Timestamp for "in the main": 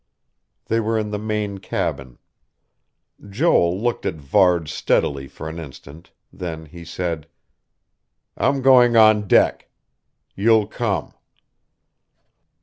0.97-1.59